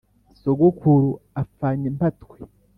Sogokuru 0.41 1.11
apfanye 1.41 1.85
impatwe- 1.91 2.39